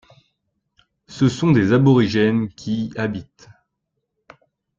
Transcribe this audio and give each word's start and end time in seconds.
Ce 1.07 1.29
sont 1.29 1.51
des 1.51 1.73
aborigènes 1.73 2.49
qui 2.49 2.87
y 2.87 2.97
habitent. 2.97 3.51